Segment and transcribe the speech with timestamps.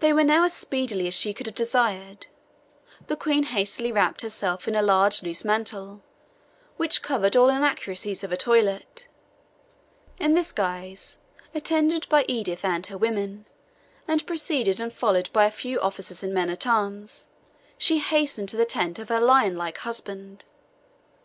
[0.00, 2.26] They were now as speedy as she could have desired.
[3.06, 6.02] The Queen hastily wrapped herself in a large loose mantle,
[6.76, 9.06] which covered all inaccuracies of the toilet.
[10.18, 11.18] In this guise,
[11.54, 13.46] attended by Edith and her women,
[14.08, 17.28] and preceded and followed by a few officers and men at arms,
[17.78, 20.44] she hastened to the tent of her lionlike husband.